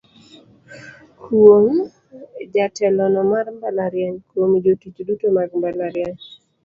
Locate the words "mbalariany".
3.55-4.17, 5.57-6.19